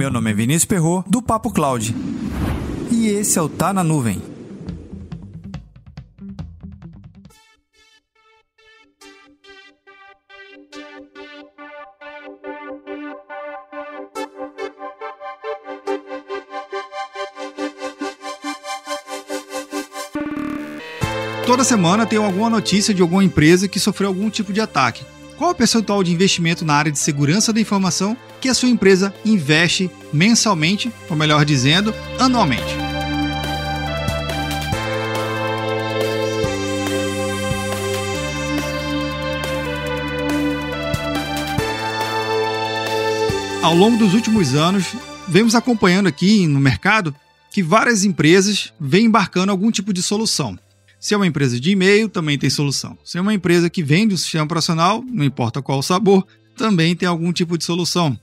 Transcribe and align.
Meu 0.00 0.10
nome 0.10 0.30
é 0.30 0.32
Vinícius 0.32 0.64
Perro 0.64 1.04
do 1.06 1.20
Papo 1.20 1.50
Cloud. 1.52 1.94
E 2.90 3.08
esse 3.08 3.38
é 3.38 3.42
o 3.42 3.50
Tá 3.50 3.70
na 3.70 3.84
Nuvem. 3.84 4.22
Toda 21.44 21.62
semana 21.62 22.06
tem 22.06 22.18
alguma 22.18 22.48
notícia 22.48 22.94
de 22.94 23.02
alguma 23.02 23.22
empresa 23.22 23.68
que 23.68 23.78
sofreu 23.78 24.08
algum 24.08 24.30
tipo 24.30 24.50
de 24.50 24.62
ataque. 24.62 25.04
Qual 25.40 25.52
o 25.52 25.54
percentual 25.54 26.04
de 26.04 26.12
investimento 26.12 26.66
na 26.66 26.74
área 26.74 26.92
de 26.92 26.98
segurança 26.98 27.50
da 27.50 27.58
informação 27.58 28.14
que 28.42 28.48
a 28.50 28.52
sua 28.52 28.68
empresa 28.68 29.10
investe 29.24 29.90
mensalmente, 30.12 30.92
ou 31.08 31.16
melhor 31.16 31.46
dizendo, 31.46 31.94
anualmente? 32.18 32.62
Ao 43.62 43.74
longo 43.74 43.96
dos 43.96 44.12
últimos 44.12 44.54
anos, 44.54 44.94
vemos 45.26 45.54
acompanhando 45.54 46.06
aqui 46.06 46.46
no 46.46 46.60
mercado 46.60 47.16
que 47.50 47.62
várias 47.62 48.04
empresas 48.04 48.74
vêm 48.78 49.06
embarcando 49.06 49.50
algum 49.50 49.70
tipo 49.70 49.90
de 49.90 50.02
solução. 50.02 50.58
Se 51.00 51.14
é 51.14 51.16
uma 51.16 51.26
empresa 51.26 51.58
de 51.58 51.70
e-mail, 51.70 52.10
também 52.10 52.38
tem 52.38 52.50
solução. 52.50 52.96
Se 53.02 53.16
é 53.16 53.20
uma 53.20 53.32
empresa 53.32 53.70
que 53.70 53.82
vende 53.82 54.14
o 54.14 54.18
sistema 54.18 54.44
operacional, 54.44 55.02
não 55.10 55.24
importa 55.24 55.62
qual 55.62 55.78
o 55.78 55.82
sabor, 55.82 56.26
também 56.54 56.94
tem 56.94 57.08
algum 57.08 57.32
tipo 57.32 57.56
de 57.56 57.64
solução. 57.64 58.18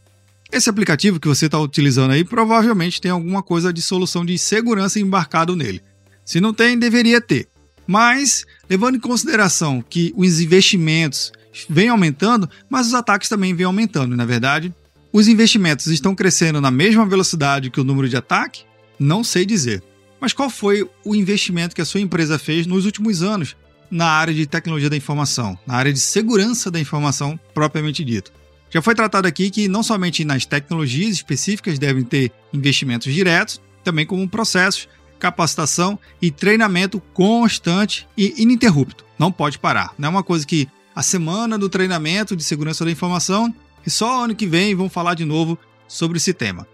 Esse 0.52 0.70
aplicativo 0.70 1.20
que 1.20 1.28
você 1.28 1.48
está 1.48 1.60
utilizando 1.60 2.12
aí 2.12 2.24
provavelmente 2.24 3.02
tem 3.02 3.10
alguma 3.10 3.42
coisa 3.42 3.74
de 3.74 3.82
solução 3.82 4.24
de 4.24 4.38
segurança 4.38 5.00
embarcado 5.00 5.56
nele. 5.56 5.82
Se 6.24 6.40
não 6.40 6.54
tem, 6.54 6.78
deveria 6.78 7.20
ter. 7.20 7.48
Mas, 7.88 8.46
levando 8.70 8.96
em 8.96 9.00
consideração 9.00 9.82
que 9.82 10.14
os 10.16 10.40
investimentos 10.40 11.32
vêm 11.68 11.90
aumentando, 11.90 12.48
mas 12.70 12.88
os 12.88 12.94
ataques 12.94 13.28
também 13.28 13.56
vêm 13.56 13.66
aumentando, 13.66 14.16
na 14.16 14.24
é 14.24 14.26
verdade. 14.26 14.74
Os 15.12 15.28
investimentos 15.28 15.88
estão 15.88 16.14
crescendo 16.14 16.62
na 16.62 16.70
mesma 16.70 17.06
velocidade 17.06 17.72
que 17.72 17.82
o 17.82 17.84
número 17.84 18.08
de 18.08 18.18
ataque? 18.18 18.64
Não 19.00 19.24
sei 19.24 19.46
dizer. 19.46 19.82
Mas 20.20 20.34
qual 20.34 20.50
foi 20.50 20.90
o 21.06 21.16
investimento 21.16 21.76
que 21.76 21.82
a 21.82 21.86
sua 21.86 22.02
empresa 22.02 22.40
fez 22.40 22.66
nos 22.66 22.86
últimos 22.86 23.22
anos 23.22 23.56
na 23.90 24.08
área 24.08 24.34
de 24.34 24.46
tecnologia 24.46 24.90
da 24.90 24.98
informação, 24.98 25.58
na 25.66 25.76
área 25.76 25.94
de 25.94 26.00
segurança 26.00 26.70
da 26.70 26.80
informação 26.80 27.40
propriamente 27.54 28.04
dito? 28.04 28.32
Já 28.70 28.82
foi 28.82 28.94
tratado 28.94 29.28
aqui 29.28 29.50
que 29.50 29.68
não 29.68 29.82
somente 29.82 30.26
nas 30.26 30.46
tecnologias 30.46 31.14
específicas 31.14 31.80
devem 31.80 32.04
ter 32.04 32.32
investimentos 32.52 33.14
diretos, 33.14 33.62
também 33.84 34.06
como 34.06 34.28
processos, 34.28 34.90
capacitação 35.18 35.98
e 36.22 36.30
treinamento 36.30 37.00
constante 37.14 38.08
e 38.18 38.34
ininterrupto. 38.38 39.06
Não 39.18 39.32
pode 39.32 39.58
parar. 39.58 39.94
Não 39.98 40.08
é 40.08 40.10
uma 40.10 40.24
coisa 40.24 40.46
que 40.46 40.68
a 40.96 41.02
semana 41.02 41.58
do 41.58 41.70
treinamento 41.70 42.36
de 42.36 42.44
segurança 42.44 42.84
da 42.84 42.92
informação 42.92 43.54
e 43.86 43.90
só 43.90 44.26
ano 44.26 44.36
que 44.36 44.46
vem 44.46 44.76
vão 44.76 44.90
falar 44.90 45.14
de 45.14 45.24
novo 45.24 45.58
sobre 45.88 46.18
esse 46.18 46.34
tema. 46.34 46.68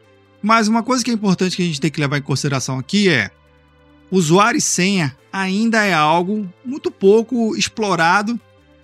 Mas 0.44 0.68
uma 0.68 0.84
coisa 0.84 1.02
que 1.02 1.10
é 1.10 1.14
importante 1.14 1.56
que 1.56 1.64
a 1.64 1.66
gente 1.66 1.80
tem 1.80 1.90
que 1.90 2.02
levar 2.02 2.18
em 2.18 2.22
consideração 2.22 2.78
aqui 2.78 3.08
é: 3.08 3.32
usuário 4.12 4.58
e 4.58 4.62
senha 4.62 5.18
ainda 5.32 5.86
é 5.86 5.94
algo 5.94 6.48
muito 6.66 6.92
pouco 6.92 7.56
explorado 7.56 8.38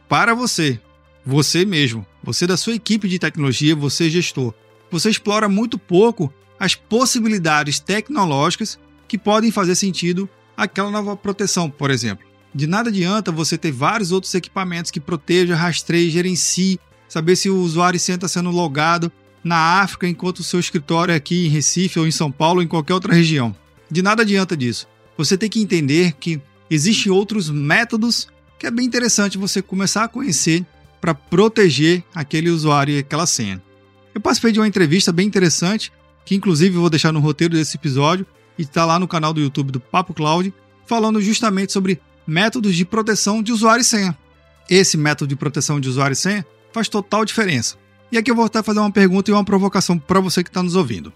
para 0.07 0.33
você, 0.33 0.80
você 1.25 1.65
mesmo, 1.65 2.05
você 2.23 2.47
da 2.47 2.55
sua 2.55 2.73
equipe 2.73 3.09
de 3.09 3.19
tecnologia, 3.19 3.75
você 3.75 4.09
gestor. 4.09 4.53
Você 4.89 5.09
explora 5.09 5.47
muito 5.47 5.77
pouco 5.77 6.33
as 6.59 6.73
possibilidades 6.73 7.80
tecnológicas 7.80 8.80
que 9.07 9.17
podem 9.17 9.52
fazer 9.52 9.75
sentido 9.75 10.27
aquela 10.57 10.89
nova 10.89 11.15
proteção, 11.15 11.69
por 11.69 11.92
exemplo. 11.92 12.25
De 12.55 12.65
nada 12.65 12.89
adianta 12.89 13.31
você 13.31 13.58
ter 13.58 13.71
vários 13.71 14.11
outros 14.11 14.33
equipamentos 14.33 14.89
que 14.89 14.99
protejam, 14.99 15.55
rastreiem, 15.55 16.09
gerenciem, 16.09 16.80
saber 17.08 17.36
se 17.36 17.49
o 17.49 17.61
usuário 17.61 17.99
senha 17.99 18.15
está 18.15 18.27
sendo 18.27 18.49
logado, 18.49 19.11
na 19.44 19.82
África 19.82 20.08
enquanto 20.08 20.39
o 20.39 20.44
seu 20.44 20.60
escritório 20.60 21.11
é 21.11 21.16
aqui 21.16 21.45
em 21.45 21.50
Recife 21.50 22.00
ou 22.00 22.08
em 22.08 22.11
São 22.11 22.32
Paulo 22.32 22.60
ou 22.60 22.64
em 22.64 22.67
qualquer 22.67 22.94
outra 22.94 23.14
região. 23.14 23.55
De 23.89 24.02
nada 24.02 24.22
adianta 24.22 24.55
disso. 24.55 24.88
Você 25.17 25.38
tem 25.38 25.50
que 25.50 25.61
entender 25.61 26.14
que 26.14 26.39
existem 26.70 27.11
outros 27.11 27.49
métodos 27.49 28.28
que 28.58 28.67
é 28.67 28.72
bem 28.72 28.86
interessante 28.86 29.38
você 29.38 29.61
começar 29.61 30.04
a 30.04 30.08
conhecer 30.08 30.66
para 30.99 31.16
proteger 31.16 32.04
aquele 32.14 32.49
usuário 32.49 32.94
e 32.94 32.99
aquela 32.99 33.26
senha. 33.26 33.61
Eu 34.14 34.20
participei 34.20 34.52
de 34.52 34.60
uma 34.60 34.67
entrevista 34.67 35.14
bem 35.14 35.26
interessante, 35.26 35.94
que 36.26 36.36
inclusive 36.36 36.78
vou 36.78 36.89
deixar 36.89 37.14
no 37.14 37.22
roteiro 37.22 37.54
desse 37.54 37.78
episódio 37.78 38.26
e 38.58 38.64
está 38.64 38.86
lá 38.86 38.99
no 38.99 39.08
canal 39.08 39.33
do 39.33 39.39
YouTube 39.39 39.72
do 39.72 39.80
Papo 39.80 40.14
Cloud, 40.14 40.54
falando 40.86 41.22
justamente 41.22 41.72
sobre 41.72 42.02
métodos 42.28 42.76
de 42.76 42.83
proteção 42.83 43.42
de 43.42 43.54
usuário 43.54 43.82
e 43.82 43.86
senha. 43.86 44.17
Esse 44.70 44.98
método 44.98 45.30
de 45.30 45.36
proteção 45.38 45.80
de 45.80 45.88
usuário 45.88 46.14
e 46.14 46.17
senha 46.17 46.45
faz 46.73 46.89
total 46.89 47.23
diferença. 47.23 47.78
E 48.11 48.17
aqui 48.17 48.31
eu 48.31 48.36
vou 48.36 48.47
estar 48.47 48.64
fazer 48.64 48.80
uma 48.80 48.92
pergunta 48.92 49.30
e 49.30 49.33
uma 49.33 49.43
provocação 49.43 49.97
para 49.97 50.20
você 50.20 50.43
que 50.43 50.49
está 50.49 50.64
nos 50.64 50.75
ouvindo. 50.75 51.14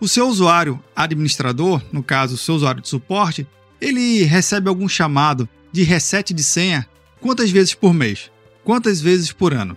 O 0.00 0.08
seu 0.08 0.28
usuário 0.28 0.82
administrador, 0.94 1.80
no 1.92 2.02
caso, 2.02 2.34
o 2.34 2.38
seu 2.38 2.56
usuário 2.56 2.82
de 2.82 2.88
suporte, 2.88 3.46
ele 3.80 4.24
recebe 4.24 4.68
algum 4.68 4.88
chamado 4.88 5.48
de 5.70 5.82
reset 5.82 6.34
de 6.34 6.42
senha 6.42 6.88
quantas 7.20 7.50
vezes 7.50 7.74
por 7.74 7.94
mês? 7.94 8.30
Quantas 8.64 9.00
vezes 9.00 9.30
por 9.30 9.54
ano? 9.54 9.76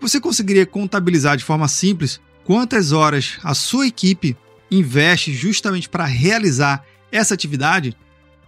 Você 0.00 0.20
conseguiria 0.20 0.66
contabilizar 0.66 1.36
de 1.36 1.44
forma 1.44 1.66
simples 1.68 2.20
quantas 2.44 2.92
horas 2.92 3.38
a 3.42 3.54
sua 3.54 3.86
equipe 3.86 4.36
investe 4.70 5.32
justamente 5.32 5.88
para 5.88 6.04
realizar 6.04 6.84
essa 7.10 7.32
atividade? 7.32 7.96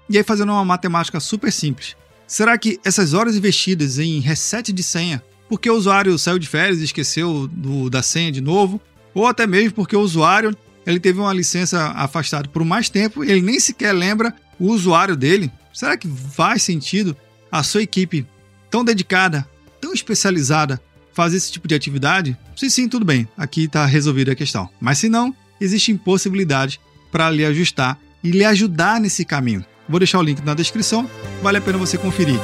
E 0.09 0.19
aí, 0.19 0.22
fazendo 0.22 0.53
uma 0.53 0.65
matemática 0.65 1.19
super 1.19 1.50
simples. 1.50 1.97
Será 2.27 2.59
que 2.59 2.78
essas 2.84 3.15
horas 3.15 3.37
investidas 3.37 3.99
em 3.99 4.21
reset 4.21 4.72
de 4.72 4.83
senha 4.83 5.22
porque 5.49 5.71
o 5.71 5.75
usuário 5.75 6.19
saiu 6.19 6.39
de 6.39 6.47
férias 6.47 6.81
e 6.81 6.84
esqueceu 6.84 7.49
do, 7.49 7.89
da 7.89 8.03
senha 8.03 8.33
de 8.33 8.41
novo, 8.41 8.81
ou 9.15 9.27
até 9.27 9.47
mesmo 9.47 9.73
porque 9.73 9.97
o 9.97 10.01
usuário 10.01 10.57
ele 10.87 11.01
teve 11.01 11.19
uma 11.19 11.33
licença 11.33 11.89
afastada 11.97 12.49
por 12.49 12.65
mais 12.65 12.89
tempo 12.89 13.25
e 13.25 13.31
ele 13.31 13.43
nem 13.43 13.59
sequer 13.59 13.93
lembra 13.93 14.34
o 14.59 14.67
usuário 14.67 15.17
dele. 15.17 15.51
Será 15.73 15.97
que 15.97 16.09
faz 16.09 16.62
sentido 16.62 17.17
a 17.51 17.62
sua 17.62 17.83
equipe 17.83 18.27
tão 18.71 18.84
dedicada, 18.84 19.47
tão 19.81 19.93
especializada, 19.93 20.81
fazer 21.12 21.37
esse 21.39 21.51
tipo 21.51 21.67
de 21.67 21.75
atividade? 21.75 22.37
Se 22.57 22.71
sim, 22.71 22.89
tudo 22.89 23.05
bem, 23.05 23.28
aqui 23.37 23.65
está 23.65 23.84
resolvida 23.84 24.33
a 24.33 24.37
questão. 24.37 24.69
Mas 24.81 24.99
se 24.99 25.09
não, 25.09 25.34
existem 25.61 25.97
possibilidades 25.97 26.78
para 27.11 27.31
lhe 27.31 27.45
ajustar 27.45 27.99
e 28.23 28.31
lhe 28.31 28.45
ajudar 28.45 29.01
nesse 29.01 29.25
caminho. 29.25 29.65
Vou 29.89 29.99
deixar 29.99 30.19
o 30.19 30.23
link 30.23 30.41
na 30.43 30.55
descrição, 30.55 31.09
vale 31.43 31.59
a 31.59 31.61
pena 31.61 31.78
você 31.78 31.97
conferir. 31.99 32.39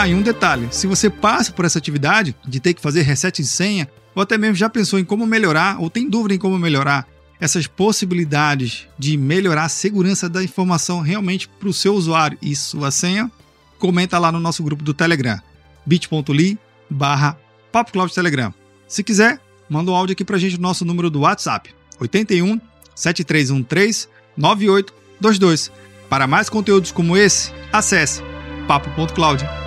Ah, 0.00 0.08
e 0.08 0.14
um 0.14 0.22
detalhe: 0.22 0.66
se 0.70 0.86
você 0.86 1.10
passa 1.10 1.52
por 1.52 1.66
essa 1.66 1.78
atividade 1.78 2.34
de 2.48 2.58
ter 2.58 2.72
que 2.72 2.80
fazer 2.80 3.02
reset 3.02 3.42
de 3.42 3.46
senha, 3.46 3.86
ou 4.14 4.22
até 4.22 4.38
mesmo 4.38 4.54
já 4.54 4.70
pensou 4.70 4.98
em 4.98 5.04
como 5.04 5.26
melhorar, 5.26 5.78
ou 5.78 5.90
tem 5.90 6.08
dúvida 6.08 6.34
em 6.34 6.38
como 6.38 6.58
melhorar 6.58 7.06
essas 7.38 7.66
possibilidades 7.66 8.88
de 8.98 9.18
melhorar 9.18 9.64
a 9.64 9.68
segurança 9.68 10.26
da 10.26 10.42
informação 10.42 11.02
realmente 11.02 11.46
para 11.46 11.68
o 11.68 11.72
seu 11.74 11.94
usuário 11.94 12.38
e 12.40 12.56
sua 12.56 12.90
senha, 12.90 13.30
comenta 13.78 14.18
lá 14.18 14.32
no 14.32 14.40
nosso 14.40 14.62
grupo 14.62 14.82
do 14.82 14.94
Telegram, 14.94 15.38
bit.ly 15.84 16.58
barra 16.88 17.38
Telegram. 18.14 18.54
Se 18.88 19.04
quiser, 19.04 19.38
manda 19.68 19.90
um 19.90 19.94
áudio 19.94 20.14
aqui 20.14 20.24
para 20.24 20.36
a 20.36 20.40
gente 20.40 20.56
no 20.56 20.62
nosso 20.62 20.82
número 20.82 21.10
do 21.10 21.20
WhatsApp, 21.20 21.74
81 21.98 22.58
7313 22.94 24.08
9822. 24.34 25.70
Para 26.08 26.26
mais 26.26 26.48
conteúdos 26.48 26.90
como 26.90 27.18
esse, 27.18 27.52
acesse 27.70 28.22
papo.cloud. 28.66 29.59